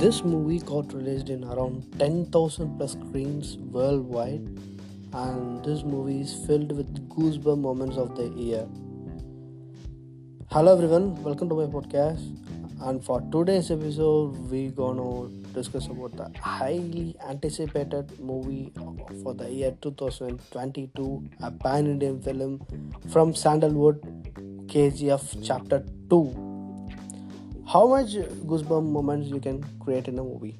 This 0.00 0.24
movie 0.24 0.60
got 0.60 0.94
released 0.94 1.28
in 1.28 1.44
around 1.44 1.82
10,000 1.98 2.78
plus 2.78 2.92
screens 2.92 3.58
worldwide, 3.58 4.48
and 5.12 5.62
this 5.62 5.82
movie 5.82 6.22
is 6.22 6.32
filled 6.46 6.72
with 6.72 6.88
goosebump 7.10 7.60
moments 7.60 7.98
of 7.98 8.16
the 8.16 8.28
year. 8.30 8.66
Hello 10.50 10.72
everyone, 10.72 11.22
welcome 11.22 11.50
to 11.50 11.54
my 11.54 11.66
podcast. 11.66 12.24
And 12.80 13.04
for 13.04 13.20
today's 13.30 13.70
episode, 13.70 14.38
we're 14.50 14.70
gonna 14.70 15.28
discuss 15.52 15.88
about 15.88 16.16
the 16.16 16.30
highly 16.40 17.14
anticipated 17.28 18.18
movie 18.18 18.72
for 19.22 19.34
the 19.34 19.50
year 19.50 19.76
2022, 19.82 21.28
a 21.42 21.50
pan-Indian 21.50 22.22
film 22.22 22.62
from 23.10 23.34
Sandalwood, 23.34 24.00
KGF 24.66 25.44
Chapter 25.44 25.84
2 26.08 26.49
how 27.72 27.86
much 27.86 28.14
goosebump 28.50 28.90
moments 28.90 29.28
you 29.28 29.38
can 29.38 29.62
create 29.78 30.08
in 30.08 30.18
a 30.18 30.22
movie? 30.24 30.58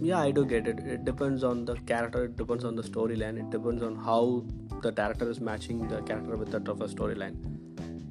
Yeah 0.00 0.20
i 0.20 0.30
do 0.30 0.44
get 0.44 0.68
it. 0.68 0.78
It 0.78 1.04
depends 1.04 1.42
on 1.42 1.64
the 1.64 1.74
character 1.90 2.24
it 2.26 2.36
depends 2.36 2.64
on 2.64 2.76
the 2.76 2.84
storyline 2.84 3.40
it 3.44 3.50
depends 3.50 3.82
on 3.82 3.96
how 3.96 4.44
the 4.84 4.92
director 4.92 5.28
is 5.28 5.40
matching 5.40 5.88
the 5.88 6.00
character 6.02 6.36
with 6.36 6.52
that 6.52 6.68
of 6.68 6.80
a 6.80 6.86
storyline. 6.86 7.34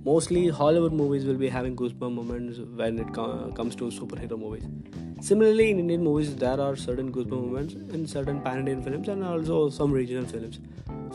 Mostly 0.03 0.49
hollywood 0.49 0.91
movies 0.91 1.23
will 1.23 1.41
be 1.45 1.47
having 1.47 1.77
goosebump 1.77 2.13
moments 2.19 2.59
when 2.81 2.99
it 2.99 3.13
com- 3.13 3.53
comes 3.53 3.73
to 3.75 3.89
superhero 3.99 4.37
movies. 4.45 4.65
Similarly 5.21 5.71
in 5.71 5.79
indian 5.79 6.03
movies 6.03 6.35
there 6.35 6.59
are 6.59 6.75
certain 6.75 7.09
goosebump 7.09 7.49
moments 7.49 7.75
in 7.99 8.05
certain 8.05 8.41
pan-indian 8.41 8.83
films 8.83 9.07
and 9.07 9.23
also 9.33 9.69
some 9.69 9.93
regional 9.93 10.25
films. 10.25 10.59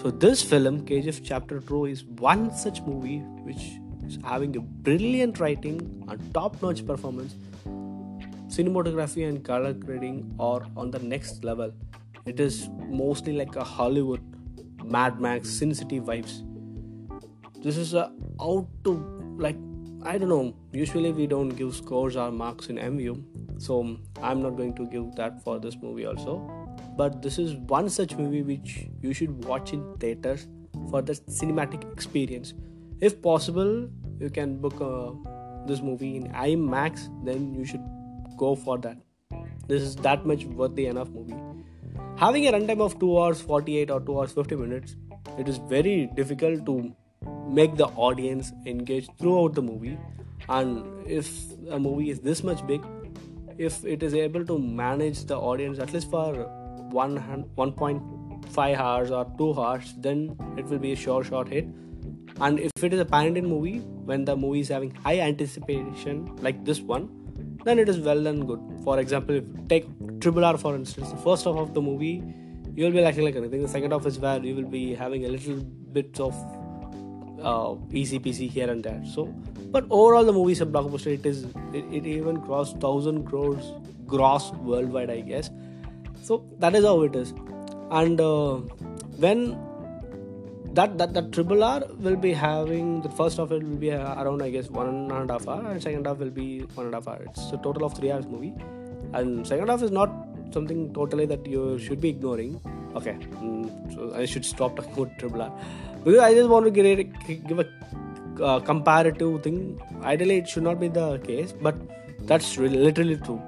So 0.03 0.11
this 0.11 0.43
film 0.43 0.87
kgf 0.87 1.21
chapter 1.23 1.61
2 1.61 1.85
is 1.97 2.05
one 2.31 2.55
such 2.67 2.81
movie 2.93 3.19
which 3.51 3.67
having 4.25 4.57
a 4.57 4.61
brilliant 4.61 5.41
writing 5.41 5.81
and 6.09 6.35
top-notch 6.35 6.87
performance 6.87 7.35
cinematography 8.57 9.29
and 9.29 9.45
color 9.45 9.73
grading 9.73 10.35
are 10.39 10.67
on 10.77 10.91
the 10.91 10.99
next 10.99 11.45
level. 11.45 11.73
It 12.25 12.41
is 12.41 12.69
mostly 12.89 13.33
like 13.33 13.57
a 13.57 13.65
hollywood 13.65 14.23
mad 14.85 15.21
max 15.21 15.51
sin 15.51 15.75
city 15.75 16.01
vibes. 16.01 16.43
This 17.63 17.77
is 17.77 17.95
a 17.95 18.13
out 18.41 18.69
to 18.85 18.93
like 19.39 19.57
i 20.03 20.17
don't 20.19 20.29
know. 20.29 20.55
Usually 20.73 21.13
we 21.13 21.27
don't 21.27 21.51
give 21.51 21.75
scores 21.75 22.17
or 22.17 22.31
marks 22.31 22.69
in 22.69 22.77
Mview 22.77 23.23
so 23.59 23.97
i'm 24.23 24.43
not 24.43 24.57
going 24.57 24.75
to 24.75 24.87
give 24.87 25.15
that 25.17 25.43
for 25.43 25.59
this 25.59 25.77
movie 25.83 26.07
also. 26.07 26.39
But 26.97 27.21
this 27.23 27.39
is 27.39 27.57
one 27.57 27.91
such 27.91 28.17
movie 28.17 28.43
which 28.43 28.89
you 29.03 29.13
should 29.13 29.45
watch 29.45 29.73
in 29.73 29.83
theaters 29.99 30.47
for 30.91 31.03
the 31.03 31.15
cinematic 31.15 31.91
experience 31.93 32.55
if 33.01 33.21
possible 33.23 33.89
you 34.19 34.31
can 34.31 34.57
book 34.59 34.81
uh, 34.81 35.11
this 35.67 35.81
movie 35.81 36.17
in 36.17 36.29
imax 36.33 37.09
then 37.25 37.55
you 37.55 37.65
should 37.65 37.85
go 38.37 38.55
for 38.55 38.79
that. 38.79 38.97
This 39.69 39.83
is 39.83 39.97
that 39.97 40.25
much 40.25 40.45
worthy 40.45 40.87
enough 40.87 41.09
movie. 41.11 41.37
Having 42.17 42.47
a 42.47 42.53
runtime 42.53 42.81
of 42.81 42.99
2 42.99 43.19
hours 43.19 43.41
48 43.41 43.91
or 43.91 44.01
2 44.01 44.19
hours 44.19 44.33
50 44.33 44.57
minutes 44.57 44.97
it 45.39 45.49
is 45.49 45.59
very 45.59 46.09
difficult 46.15 46.65
to 46.67 46.95
make 47.49 47.77
the 47.77 47.87
audience 48.09 48.53
engage 48.65 49.09
throughout 49.19 49.55
the 49.55 49.63
movie. 49.63 49.99
And 50.49 51.07
if 51.07 51.31
a 51.71 51.79
movie 51.79 52.11
is 52.11 52.21
this 52.21 52.43
much 52.43 52.67
big 52.67 52.83
if 53.59 53.85
it 53.85 54.03
is 54.03 54.15
able 54.15 54.45
to 54.45 54.59
manage 54.59 55.25
the 55.25 55.37
audience 55.37 55.79
at 55.79 55.93
least 55.93 56.11
for 56.11 56.35
one 56.91 57.19
1.5 57.57 58.77
hours 58.77 59.11
or 59.11 59.27
2 59.39 59.61
hours 59.61 59.95
then 59.99 60.37
it 60.57 60.65
will 60.67 60.79
be 60.79 60.93
a 60.93 60.97
sure 60.97 61.25
short 61.25 61.49
hit 61.49 61.67
and 62.41 62.59
if 62.59 62.85
it 62.85 62.93
is 62.93 63.01
a 63.01 63.05
pan-indian 63.05 63.47
movie 63.47 63.79
when 64.11 64.25
the 64.25 64.37
movie 64.37 64.61
is 64.61 64.69
having 64.69 64.91
high 64.95 65.19
anticipation 65.21 66.35
like 66.37 66.65
this 66.65 66.81
one 66.81 67.09
then 67.65 67.81
it 67.81 67.89
is 67.89 67.99
well 67.99 68.27
and 68.29 68.47
good. 68.47 68.61
For 68.85 69.01
example 69.01 69.41
take 69.69 69.87
triple 70.21 70.45
r 70.45 70.57
for 70.57 70.75
instance 70.75 71.11
the 71.11 71.17
first 71.17 71.45
half 71.45 71.57
of 71.57 71.75
the 71.75 71.83
movie 71.83 72.23
you 72.75 72.85
will 72.85 72.93
be 72.93 73.03
acting 73.03 73.25
like 73.25 73.37
anything. 73.37 73.63
The 73.63 73.69
second 73.69 73.91
half 73.91 74.07
is 74.07 74.19
where 74.19 74.39
you 74.39 74.55
will 74.55 74.71
be 74.77 74.95
having 74.95 75.25
a 75.25 75.29
little 75.29 75.57
bit 75.97 76.21
of 76.21 76.35
uh, 77.43 77.75
easy 77.91 78.19
peasy 78.19 78.51
here 78.51 78.71
and 78.71 78.85
there. 78.85 79.03
So 79.15 79.27
but 79.71 79.87
overall 79.91 80.25
the 80.25 80.33
movie 80.33 80.53
is 80.53 80.61
a 80.61 80.67
blockbuster. 80.67 81.07
It 81.19 81.27
is 81.27 81.45
it, 81.73 81.85
it 81.91 82.07
even 82.07 82.41
crossed 82.43 82.79
thousand 82.79 83.25
crores 83.25 83.73
gross 84.07 84.53
worldwide 84.53 85.11
i 85.11 85.21
guess. 85.21 85.51
So 86.23 86.45
that 86.59 86.75
is 86.75 86.85
how 86.85 87.03
it 87.03 87.17
is. 87.17 87.35
And 87.91 88.21
uh, 88.21 88.57
when 89.25 89.59
that 90.77 90.99
that 90.99 91.15
that 91.17 91.33
triple 91.33 91.65
R 91.65 91.83
will 92.07 92.17
be 92.17 92.33
having 92.33 93.01
the 93.03 93.11
first 93.19 93.39
half 93.39 93.51
it 93.57 93.63
will 93.69 93.83
be 93.85 93.91
around 93.91 94.43
I 94.47 94.51
guess 94.51 94.69
one 94.79 94.89
and 94.89 95.31
a 95.31 95.33
half 95.35 95.49
hour 95.49 95.67
and 95.71 95.83
second 95.83 96.07
half 96.07 96.19
will 96.19 96.35
be 96.39 96.61
one 96.75 96.87
and 96.87 96.95
a 96.95 96.99
half 96.99 97.09
hour. 97.09 97.23
It's 97.29 97.51
a 97.59 97.61
total 97.67 97.85
of 97.85 97.95
three 97.99 98.11
hours 98.13 98.27
movie, 98.27 98.55
and 99.15 99.47
second 99.47 99.69
half 99.69 99.83
is 99.83 99.91
not 99.91 100.13
something 100.53 100.93
totally 100.93 101.27
that 101.33 101.47
you 101.47 101.79
should 101.79 102.01
be 102.01 102.11
ignoring. 102.11 102.61
Okay, 102.95 103.17
mm, 103.41 103.95
so 103.95 104.13
I 104.15 104.27
should 104.27 104.45
stop 104.45 104.77
talking 104.77 104.93
about 104.93 105.19
triple 105.19 105.43
R 105.43 105.53
because 106.05 106.21
I 106.21 106.33
just 106.35 106.49
want 106.49 106.67
to 106.67 106.71
give 106.71 106.87
a, 106.87 107.05
give 107.35 107.59
a 107.59 107.67
uh, 108.45 108.61
comparative 108.61 109.43
thing. 109.43 109.81
Ideally, 110.03 110.39
it 110.39 110.49
should 110.49 110.63
not 110.71 110.81
be 110.81 110.89
the 110.89 111.19
case, 111.19 111.53
but 111.53 111.75
that's 112.23 112.57
really, 112.59 112.79
literally 112.79 113.17
true 113.17 113.41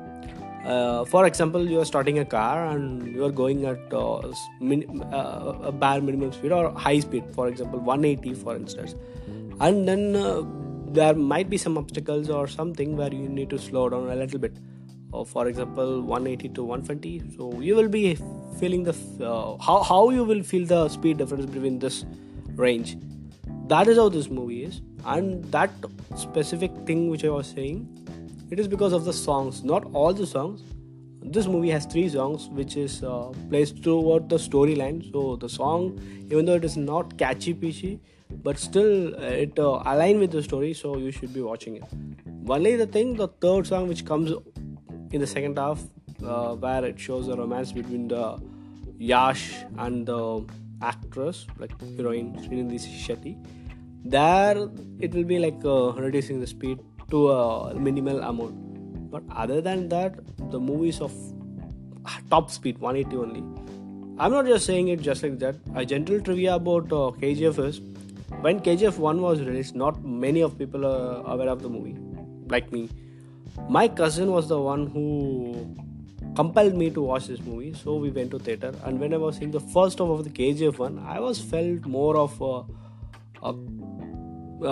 uh, 0.68 1.04
for 1.04 1.24
example 1.26 1.66
you 1.68 1.80
are 1.80 1.84
starting 1.84 2.18
a 2.18 2.24
car 2.24 2.66
and 2.66 3.14
you 3.14 3.24
are 3.24 3.30
going 3.30 3.64
at 3.64 3.92
uh, 3.92 4.20
min- 4.60 5.02
uh, 5.12 5.54
a 5.62 5.72
bare 5.72 6.00
minimum 6.00 6.32
speed 6.32 6.52
or 6.52 6.70
high 6.72 6.98
speed 7.00 7.24
for 7.34 7.48
example 7.48 7.78
180 7.78 8.34
for 8.34 8.54
instance. 8.54 8.94
And 9.60 9.88
then 9.88 10.14
uh, 10.14 10.42
there 10.92 11.14
might 11.14 11.48
be 11.48 11.56
some 11.56 11.78
obstacles 11.78 12.28
or 12.28 12.46
something 12.46 12.96
where 12.96 13.12
you 13.12 13.28
need 13.28 13.50
to 13.50 13.58
slow 13.58 13.88
down 13.88 14.10
a 14.10 14.14
little 14.14 14.38
bit. 14.38 14.58
Uh, 15.14 15.24
for 15.24 15.48
example 15.48 16.02
180 16.02 16.50
to 16.50 16.62
120 16.62 17.34
so 17.34 17.58
you 17.62 17.74
will 17.74 17.88
be 17.88 18.14
feeling 18.60 18.84
the 18.84 18.94
uh, 19.24 19.56
how, 19.56 19.82
how 19.82 20.10
you 20.10 20.22
will 20.22 20.42
feel 20.42 20.66
the 20.66 20.86
speed 20.90 21.16
difference 21.16 21.46
between 21.46 21.78
this 21.78 22.04
range. 22.56 22.98
That 23.68 23.88
is 23.88 23.96
how 23.96 24.10
this 24.10 24.28
movie 24.28 24.64
is. 24.64 24.82
And 25.06 25.44
that 25.46 25.70
specific 26.16 26.72
thing 26.84 27.08
which 27.08 27.24
i 27.24 27.28
was 27.30 27.46
saying 27.46 28.07
it 28.50 28.58
is 28.58 28.68
because 28.68 28.92
of 28.92 29.04
the 29.04 29.12
songs 29.12 29.62
not 29.64 29.84
all 29.92 30.12
the 30.12 30.26
songs. 30.26 30.62
This 31.20 31.46
movie 31.46 31.70
has 31.70 31.84
three 31.84 32.08
songs 32.08 32.48
which 32.48 32.76
is 32.76 33.02
uh, 33.02 33.32
placed 33.50 33.82
throughout 33.82 34.28
the 34.28 34.36
storyline. 34.36 35.12
So 35.12 35.36
the 35.36 35.48
song 35.48 36.00
even 36.30 36.46
though 36.46 36.54
it 36.54 36.64
is 36.64 36.76
not 36.76 37.18
catchy 37.18 37.54
peachy 37.54 38.00
but 38.30 38.58
still 38.58 39.14
uh, 39.16 39.42
it 39.44 39.58
uh, 39.58 39.82
align 39.84 40.18
with 40.20 40.30
the 40.30 40.42
story 40.42 40.72
so 40.74 40.96
you 40.96 41.10
should 41.10 41.34
be 41.34 41.40
watching 41.40 41.76
it. 41.76 41.84
Only 42.48 42.76
the 42.76 42.86
thing 42.86 43.14
the 43.16 43.28
third 43.28 43.66
song 43.66 43.88
which 43.88 44.04
comes 44.04 44.32
in 45.12 45.20
the 45.20 45.26
second 45.26 45.58
half 45.58 45.82
uh, 46.24 46.54
where 46.54 46.84
it 46.84 46.98
shows 46.98 47.28
a 47.28 47.36
romance 47.36 47.72
between 47.72 48.08
the 48.08 48.38
yash 48.98 49.64
and 49.78 50.06
the 50.06 50.44
actress 50.82 51.46
like 51.58 51.72
heroine 51.96 52.34
Srinidhi 52.36 52.78
Shetty. 53.04 53.36
There 54.04 54.68
it 55.00 55.14
will 55.14 55.24
be 55.24 55.38
like 55.38 55.64
uh, 55.64 55.92
reducing 55.92 56.40
the 56.40 56.46
speed 56.46 56.78
to 57.10 57.30
a 57.30 57.74
minimal 57.74 58.20
amount. 58.22 59.10
But 59.10 59.22
other 59.30 59.60
than 59.60 59.88
that 59.88 60.18
the 60.50 60.60
movies 60.60 61.00
of 61.00 61.12
top 62.30 62.50
speed 62.50 62.78
180 62.78 63.16
only. 63.16 63.40
I'm 64.18 64.32
not 64.32 64.46
just 64.46 64.66
saying 64.66 64.88
it 64.88 65.00
just 65.00 65.22
like 65.22 65.38
that. 65.38 65.56
A 65.74 65.84
general 65.84 66.20
trivia 66.20 66.56
about 66.56 66.86
uh, 66.86 67.10
kgf 67.22 67.64
is 67.66 67.80
when 68.40 68.60
kgf 68.60 68.98
1 68.98 69.22
was 69.22 69.40
released 69.40 69.74
not 69.74 70.02
many 70.04 70.40
of 70.40 70.58
people 70.58 70.86
are 70.86 71.22
aware 71.32 71.48
of 71.48 71.62
the 71.62 71.68
movie 71.68 71.96
like 72.48 72.72
me. 72.72 72.88
My 73.68 73.88
cousin 73.88 74.30
was 74.30 74.48
the 74.48 74.60
one 74.60 74.86
who 74.86 75.76
compelled 76.34 76.74
me 76.74 76.90
to 76.90 77.02
watch 77.02 77.26
this 77.26 77.40
movie 77.40 77.72
so 77.74 77.96
we 77.96 78.10
went 78.10 78.30
to 78.32 78.38
theater. 78.38 78.74
And 78.84 79.00
when 79.00 79.14
i 79.14 79.16
was 79.16 79.36
seeing 79.36 79.50
the 79.50 79.60
first 79.60 80.00
of 80.00 80.24
the 80.24 80.30
kgf 80.30 80.78
one 80.78 80.98
i 80.98 81.18
was 81.20 81.40
felt 81.40 81.86
more 81.86 82.16
of 82.16 82.40
a, 82.40 82.54
a, 83.42 83.54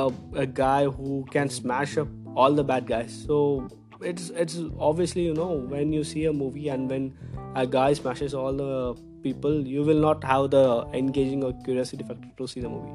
a, 0.03 0.13
a 0.35 0.47
guy 0.47 0.85
who 0.85 1.25
can 1.31 1.49
smash 1.49 1.97
up 1.97 2.09
all 2.37 2.53
the 2.53 2.65
bad 2.65 2.87
guys. 2.87 3.25
So 3.27 3.69
it's 4.01 4.31
it's 4.31 4.59
obviously 4.79 5.23
you 5.23 5.35
know 5.35 5.53
when 5.75 5.93
you 5.93 6.05
see 6.05 6.25
a 6.27 6.33
movie 6.33 6.69
and 6.69 6.91
when 6.91 7.13
a 7.55 7.67
guy 7.67 7.93
smashes 7.95 8.35
all 8.35 8.53
the 8.53 8.95
people 9.23 9.61
you 9.75 9.83
will 9.83 10.03
not 10.07 10.23
have 10.23 10.51
the 10.51 10.65
engaging 10.93 11.43
or 11.43 11.53
curiosity 11.65 12.05
factor 12.05 12.29
to 12.39 12.47
see 12.47 12.61
the 12.61 12.69
movie. 12.69 12.93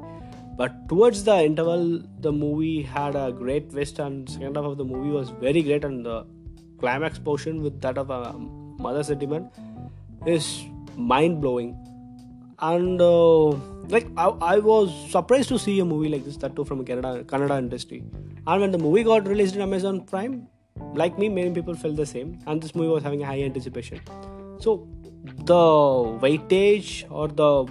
But 0.56 0.88
towards 0.88 1.24
the 1.24 1.36
interval 1.44 2.02
the 2.20 2.32
movie 2.32 2.82
had 2.82 3.16
a 3.16 3.32
great 3.32 3.70
twist 3.70 3.98
and 3.98 4.28
second 4.28 4.56
half 4.56 4.64
of 4.64 4.78
the 4.78 4.84
movie 4.84 5.10
was 5.10 5.30
very 5.46 5.62
great 5.62 5.84
and 5.84 6.06
the 6.06 6.24
climax 6.78 7.18
portion 7.18 7.62
with 7.62 7.80
that 7.80 7.98
of 7.98 8.10
a 8.10 8.32
mother 8.86 9.02
sentiment 9.02 9.50
is 10.26 10.64
mind 10.96 11.40
blowing 11.40 11.76
and 12.60 13.00
uh, 13.00 13.52
like 13.88 14.06
I, 14.16 14.28
I, 14.54 14.58
was 14.58 14.92
surprised 15.10 15.48
to 15.48 15.58
see 15.58 15.78
a 15.80 15.84
movie 15.84 16.08
like 16.08 16.24
this 16.24 16.36
that 16.38 16.54
too 16.56 16.64
from 16.64 16.84
Kannada 16.84 17.24
Kannada 17.24 17.58
industry. 17.58 18.04
And 18.46 18.60
when 18.60 18.70
the 18.70 18.78
movie 18.78 19.04
got 19.04 19.26
released 19.26 19.54
in 19.54 19.60
Amazon 19.60 20.00
Prime 20.02 20.46
like 20.94 21.18
me 21.18 21.28
many 21.28 21.50
people 21.50 21.74
felt 21.74 21.96
the 21.96 22.06
same. 22.06 22.38
And 22.46 22.62
this 22.62 22.74
movie 22.74 22.88
was 22.88 23.02
having 23.02 23.22
a 23.22 23.26
high 23.26 23.42
anticipation. 23.42 24.00
So 24.58 24.88
the 25.44 25.54
weightage 25.54 27.10
or 27.10 27.28
the 27.28 27.66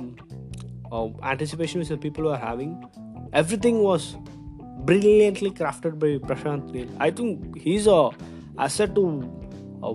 uh, 0.92 1.10
anticipation 1.24 1.80
which 1.80 1.90
the 1.90 1.98
people 1.98 2.26
were 2.26 2.38
having 2.38 2.84
everything 3.34 3.80
was 3.80 4.16
brilliantly 4.80 5.52
crafted 5.52 6.00
by 6.00 6.18
Prashant 6.28 6.72
Neel 6.72 6.90
I 7.00 7.12
think 7.12 7.58
he's 7.58 7.88
a 7.88 8.10
asset 8.58 8.96
to 8.96 9.04
uh, 9.84 9.94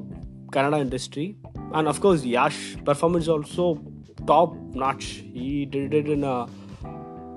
Kannada 0.50 0.80
industry. 0.80 1.36
And 1.72 1.88
of 1.88 2.00
course, 2.00 2.24
Yash 2.24 2.76
performance 2.84 3.28
also 3.28 3.82
top 4.26 4.54
notch. 4.74 5.04
He 5.32 5.64
did 5.66 5.94
it 5.94 6.08
in 6.08 6.24
a 6.24 6.46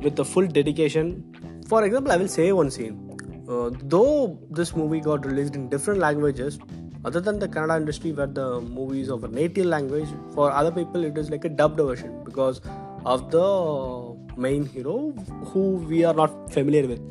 with 0.01 0.15
the 0.15 0.25
full 0.25 0.47
dedication. 0.47 1.24
For 1.68 1.86
example, 1.86 2.12
I 2.12 2.18
will 2.18 2.27
say 2.27 2.51
one 2.51 2.71
scene. 2.71 3.06
Uh, 3.47 3.71
though 3.83 4.39
this 4.50 4.75
movie 4.75 5.00
got 5.00 5.25
released 5.25 5.56
in 5.56 5.69
different 5.69 6.00
languages, 6.00 6.59
other 7.06 7.19
than 7.19 7.39
the 7.39 7.47
Kannada 7.47 7.80
industry 7.80 8.12
where 8.12 8.27
the 8.27 8.62
movie 8.62 9.01
is 9.01 9.09
of 9.09 9.24
a 9.24 9.27
native 9.27 9.65
language, 9.65 10.09
for 10.33 10.51
other 10.51 10.71
people 10.71 11.03
it 11.03 11.18
is 11.18 11.30
like 11.30 11.45
a 11.45 11.50
dubbed 11.50 11.80
version 11.80 12.24
because 12.24 12.62
of 13.06 13.31
the 13.31 14.15
main 14.38 14.65
hero 14.65 15.12
who 15.47 15.75
we 15.75 16.03
are 16.03 16.13
not 16.13 16.51
familiar 16.51 16.88
with. 16.88 17.01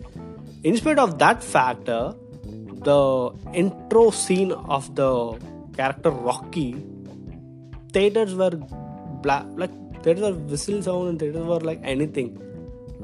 In 0.64 0.76
spite 0.76 0.98
of 0.98 1.18
that 1.18 1.42
factor, 1.42 2.14
the 2.84 3.30
intro 3.54 4.10
scene 4.10 4.52
of 4.52 4.94
the 4.94 5.38
character 5.76 6.10
Rocky, 6.10 6.84
theaters 7.92 8.34
were 8.34 8.60
black, 9.22 9.44
like 9.56 9.70
there 10.02 10.14
is 10.14 10.22
a 10.22 10.32
whistle 10.32 10.82
sound 10.82 11.08
and 11.08 11.18
theaters 11.18 11.44
were 11.44 11.60
like 11.60 11.80
anything. 11.82 12.40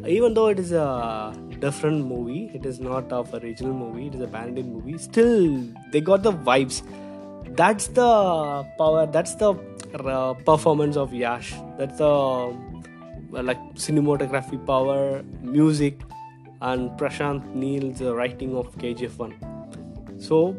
Even 0.06 0.34
though 0.34 0.49
it 0.49 0.58
is 0.58 0.72
a 0.72 1.34
different 1.61 2.06
movie, 2.06 2.50
it 2.55 2.66
is 2.66 2.78
not 2.81 3.11
of 3.12 3.32
a 3.32 3.40
regional 3.40 3.72
movie, 3.72 4.08
it 4.08 4.14
is 4.14 4.20
a 4.20 4.26
pan 4.26 4.55
movie. 4.55 4.99
Still, 4.99 5.66
they 5.93 6.00
got 6.00 6.22
the 6.22 6.32
vibes. 6.32 6.82
That's 7.56 7.87
the 7.88 8.66
power. 8.78 9.06
That's 9.06 9.34
the 9.37 9.55
uh, 9.94 10.34
performance 10.34 10.96
of 10.96 11.14
Yash. 11.14 11.55
That's 11.78 11.99
the 11.99 12.06
uh, 12.06 13.43
like 13.43 13.58
cinematography 13.75 14.64
power, 14.67 15.22
music, 15.40 16.00
and 16.60 16.90
Prashant 16.99 17.55
Neel's 17.55 18.00
writing 18.00 18.56
of 18.56 18.76
KGF 18.76 19.19
1. 19.19 20.20
So, 20.20 20.56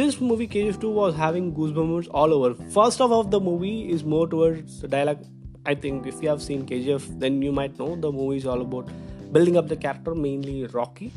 this 0.00 0.18
movie 0.18 0.48
KGF 0.48 0.80
2 0.80 0.90
was 0.90 1.14
having 1.14 1.52
goosebumps 1.54 2.08
all 2.12 2.32
over. 2.32 2.54
First 2.76 3.00
half 3.00 3.10
of 3.10 3.30
the 3.30 3.38
movie 3.38 3.90
is 3.94 4.02
more 4.02 4.26
towards 4.26 4.80
the 4.80 4.88
dialogue. 4.88 5.26
I 5.66 5.74
think 5.74 6.06
if 6.06 6.22
you 6.22 6.30
have 6.30 6.40
seen 6.42 6.64
KGF, 6.64 7.20
then 7.20 7.42
you 7.42 7.52
might 7.52 7.78
know 7.78 7.96
the 7.96 8.10
movie 8.10 8.38
is 8.38 8.46
all 8.46 8.62
about 8.62 8.88
building 9.30 9.58
up 9.58 9.68
the 9.68 9.76
character, 9.76 10.14
mainly 10.14 10.64
Rocky, 10.68 11.12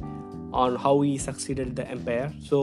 on 0.51 0.75
how 0.75 0.99
he 0.99 1.17
succeeded 1.17 1.77
the 1.77 1.87
Empire. 1.87 2.33
So, 2.43 2.61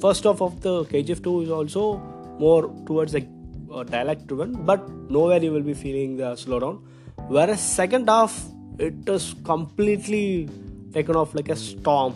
first 0.00 0.24
half 0.24 0.42
of 0.42 0.60
the 0.62 0.84
KGF 0.86 1.22
2 1.22 1.42
is 1.42 1.50
also 1.50 1.98
more 2.40 2.62
towards 2.84 3.12
the 3.12 3.24
uh, 3.72 3.84
dialect 3.84 4.26
driven, 4.26 4.64
but 4.64 4.88
nowhere 5.08 5.40
you 5.40 5.52
will 5.52 5.68
be 5.72 5.74
feeling 5.74 6.16
the 6.16 6.32
slowdown. 6.44 6.82
Whereas 7.28 7.60
second 7.60 8.08
half, 8.08 8.36
it 8.80 9.08
is 9.08 9.34
completely 9.44 10.48
taken 10.92 11.14
off 11.14 11.36
like 11.36 11.50
a 11.50 11.56
storm. 11.56 12.14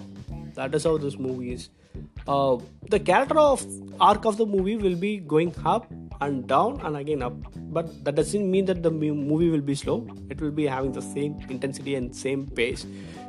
That 0.55 0.75
is 0.75 0.82
how 0.82 0.99
this 0.99 1.17
movie 1.17 1.53
is. 1.53 1.71
Uh, 2.26 2.58
the 2.88 3.00
character 3.00 3.38
of 3.38 3.64
arc 4.00 4.25
of 4.25 4.37
the 4.37 4.46
movie 4.46 4.76
will 4.76 4.96
be 4.96 5.19
going 5.19 5.55
up 5.64 5.90
and 6.20 6.46
down 6.46 6.81
and 6.82 6.96
again 6.96 7.22
up. 7.22 7.34
But 7.56 8.05
that 8.05 8.14
doesn't 8.14 8.50
mean 8.50 8.67
that 8.67 8.82
the 8.82 8.90
movie 8.90 9.49
will 9.50 9.61
be 9.61 9.75
slow. 9.75 10.06
It 10.28 10.40
will 10.40 10.50
be 10.50 10.67
having 10.67 10.93
the 10.93 11.02
same 11.02 11.38
intensity 11.49 11.94
and 11.94 12.14
same 12.14 12.46
pace. 12.46 12.87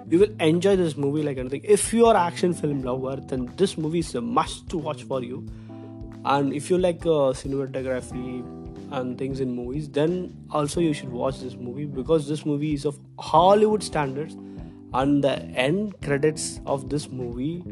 You 0.09 0.19
will 0.19 0.35
enjoy 0.41 0.75
this 0.75 0.97
movie 0.97 1.23
like 1.23 1.37
anything. 1.37 1.61
If 1.63 1.93
you 1.93 2.05
are 2.05 2.15
action 2.15 2.53
film 2.53 2.83
lover 2.83 3.21
then 3.21 3.51
this 3.55 3.77
movie 3.77 3.99
is 3.99 4.13
a 4.15 4.21
must 4.21 4.69
to 4.69 4.77
watch 4.77 5.03
for 5.03 5.23
you. 5.23 5.47
And 6.25 6.53
if 6.53 6.69
you 6.69 6.77
like 6.77 7.01
uh, 7.05 7.33
cinematography 7.33 8.45
and 8.91 9.17
things 9.17 9.39
in 9.39 9.55
movies 9.55 9.89
then 9.89 10.35
also 10.51 10.81
you 10.81 10.93
should 10.93 11.11
watch 11.11 11.39
this 11.39 11.55
movie 11.55 11.85
because 11.85 12.27
this 12.27 12.45
movie 12.45 12.73
is 12.73 12.85
of 12.85 12.99
hollywood 13.17 13.83
standards. 13.83 14.35
And 14.93 15.23
the 15.23 15.37
end 15.55 15.93
credits 16.01 16.59
of 16.65 16.89
this 16.89 17.07
movie 17.07 17.63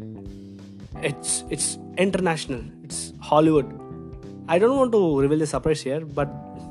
it's 1.02 1.44
it's 1.50 1.78
international. 1.98 2.62
It's 2.84 3.14
hollywood. 3.20 3.68
I 4.48 4.58
don't 4.58 4.76
want 4.76 4.92
to 4.94 5.20
reveal 5.20 5.40
the 5.40 5.48
surprise 5.48 5.82
here 5.82 6.02
but 6.02 6.30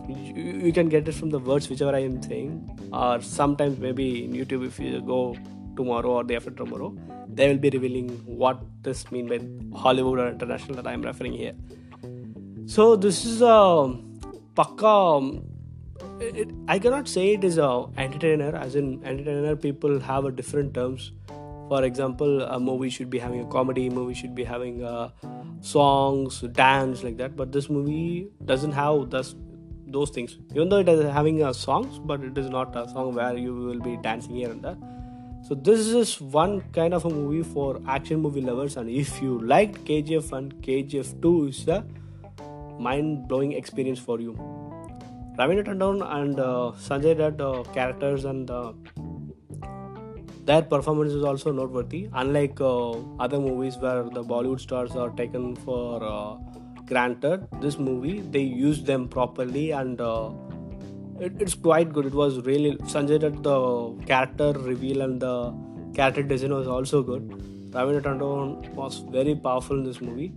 you, 0.09 0.43
you 0.67 0.73
can 0.73 0.89
get 0.89 1.07
it 1.07 1.13
from 1.13 1.31
the 1.31 1.39
words 1.39 1.69
whichever 1.69 1.95
i 1.95 2.01
am 2.01 2.23
saying. 2.23 2.89
Or 2.93 3.21
sometimes 3.21 3.79
maybe 3.79 4.25
in 4.25 4.33
youtube 4.33 4.67
if 4.67 4.79
you 4.79 5.01
go 5.01 5.37
tomorrow 5.77 6.13
or 6.19 6.25
the 6.25 6.37
after 6.37 6.51
tomorrow 6.51 6.95
they 7.29 7.49
will 7.49 7.59
be 7.59 7.71
revealing 7.71 8.09
what 8.25 8.61
this 8.83 9.11
mean 9.13 9.29
by 9.29 9.39
hollywood 9.79 10.19
or 10.19 10.29
international 10.29 10.75
that 10.77 10.87
i 10.87 10.93
am 10.93 11.03
referring 11.03 11.33
here. 11.33 11.55
So 12.67 12.97
this 12.97 13.25
is 13.25 13.41
a 13.43 13.95
pakka 14.55 15.19
um, 15.19 15.45
it, 16.21 16.49
i 16.67 16.79
cannot 16.79 17.09
say 17.09 17.33
it 17.35 17.45
is 17.45 17.59
a 17.59 17.87
entertainer 17.97 18.55
as 18.57 18.75
in 18.75 19.03
entertainer 19.05 19.55
people 19.55 20.01
have 20.01 20.25
a 20.25 20.33
different 20.33 20.75
terms 20.75 21.13
for 21.69 21.85
example 21.85 22.43
a 22.43 22.59
movie 22.59 22.91
should 22.91 23.11
be 23.11 23.19
having 23.19 23.41
a 23.41 23.47
comedy 23.47 23.89
movie 23.91 24.15
should 24.15 24.35
be 24.35 24.45
having 24.45 24.83
uh, 24.83 25.11
songs 25.61 26.41
dance 26.53 27.03
like 27.03 27.17
that. 27.19 27.37
But 27.37 27.53
this 27.53 27.69
movie 27.69 28.29
doesn't 28.45 28.73
have 28.73 29.11
those 29.11 29.35
those 29.87 30.11
things. 30.11 30.39
Even 30.55 30.69
though 30.69 30.79
it 30.79 30.89
is 30.89 31.11
having 31.11 31.43
uh, 31.43 31.53
songs 31.53 31.99
but 31.99 32.23
it 32.23 32.39
is 32.39 32.51
not 32.51 32.77
a 32.77 32.89
song 32.89 33.15
where 33.15 33.37
you 33.37 33.55
will 33.55 33.81
be 33.81 33.97
dancing 33.99 34.35
here 34.37 34.51
and 34.51 34.63
there. 34.63 34.77
So 35.47 35.55
this 35.55 35.87
is 35.87 36.21
one 36.21 36.61
kind 36.73 36.93
of 36.93 37.05
a 37.05 37.11
movie 37.11 37.43
for 37.43 37.81
action 37.87 38.21
movie 38.21 38.41
lovers. 38.41 38.77
And 38.77 38.91
if 38.91 39.23
you 39.23 39.39
liked 39.41 39.85
kgf 39.85 40.33
and 40.33 40.55
kgf 40.63 41.23
2 41.23 41.47
is 41.47 41.67
a 41.69 41.85
mind-blowing 42.79 43.53
experience 43.53 43.99
for 43.99 44.21
you. 44.21 44.33
Raveena 45.39 45.65
Tandon 45.65 46.03
and 46.17 46.41
uh, 46.41 46.73
Sanjay 46.77 47.17
Dutt 47.17 47.41
uh, 47.41 47.63
characters 47.73 48.25
and 48.25 48.51
uh, 48.51 48.73
their 50.49 50.63
performance 50.63 51.13
is 51.13 51.25
also 51.25 51.53
noteworthy. 51.53 52.09
Unlike 52.15 52.61
uh, 52.61 52.93
other 53.25 53.39
movies 53.39 53.77
where 53.77 54.03
the 54.05 54.25
Bollywood 54.25 54.61
stars 54.61 54.97
are 54.97 55.11
taken 55.11 55.57
for 55.57 56.03
uh, 56.03 56.37
granted, 56.87 57.47
this 57.61 57.79
movie 57.79 58.21
they 58.21 58.41
use 58.41 58.83
them 58.83 59.09
properly 59.09 59.71
and 59.73 60.01
uh, 60.01 60.31
it, 61.21 61.33
it's 61.39 61.55
quite 61.55 61.93
good. 61.93 62.07
It 62.07 62.15
was 62.15 62.41
really 62.47 62.77
Sanjay 62.95 63.21
Dutt 63.21 63.43
the 63.43 64.07
character 64.07 64.53
reveal 64.53 65.03
and 65.03 65.21
the 65.21 65.55
character 65.95 66.23
design 66.23 66.55
was 66.55 66.67
also 66.67 67.03
good. 67.03 67.29
Raveena 67.71 68.01
Tandon 68.01 68.71
was 68.71 69.01
very 69.11 69.35
powerful 69.35 69.79
in 69.79 69.85
this 69.85 70.01
movie. 70.01 70.33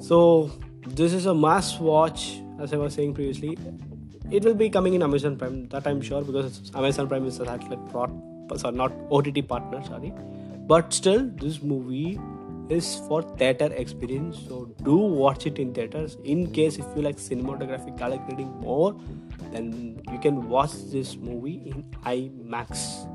So 0.00 0.50
this 0.86 1.12
is 1.12 1.26
a 1.26 1.34
must 1.34 1.80
watch 1.80 2.40
as 2.60 2.72
I 2.72 2.76
was 2.76 2.94
saying 2.94 3.14
previously, 3.14 3.56
it 4.30 4.44
will 4.44 4.54
be 4.54 4.70
coming 4.70 4.94
in 4.94 5.02
Amazon 5.02 5.36
Prime. 5.36 5.68
That 5.68 5.86
I'm 5.86 6.00
sure 6.00 6.22
because 6.22 6.70
Amazon 6.74 7.08
Prime 7.08 7.26
is 7.26 7.40
a 7.40 7.44
satellite 7.44 7.90
prod, 7.90 8.10
Uh, 8.50 8.56
sorry, 8.56 8.76
not 8.76 8.92
OTT 9.10 9.46
partner. 9.48 9.82
Sorry, 9.84 10.12
but 10.66 10.92
still, 10.92 11.28
this 11.36 11.62
movie 11.62 12.18
is 12.68 12.96
for 13.08 13.22
theater 13.22 13.72
experience. 13.74 14.38
So 14.48 14.66
do 14.82 14.96
watch 14.96 15.46
it 15.46 15.58
in 15.58 15.74
theaters. 15.74 16.16
In 16.24 16.52
case 16.52 16.78
if 16.78 16.86
you 16.96 17.02
like 17.02 17.16
cinematography, 17.16 17.96
color 17.98 18.18
grading 18.28 18.52
more, 18.60 18.94
then 19.52 20.00
you 20.10 20.18
can 20.18 20.48
watch 20.48 20.72
this 20.90 21.16
movie 21.16 21.62
in 21.66 21.84
IMAX. 22.04 23.10